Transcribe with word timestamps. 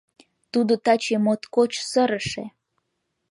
Тудо 0.51 0.73
таче 0.85 1.17
моткоч 1.25 1.71
сырыше. 1.89 2.43